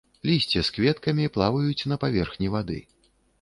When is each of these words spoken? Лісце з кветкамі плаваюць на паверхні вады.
Лісце 0.27 0.61
з 0.69 0.73
кветкамі 0.77 1.27
плаваюць 1.35 1.87
на 1.93 1.99
паверхні 2.05 2.51
вады. 2.57 2.81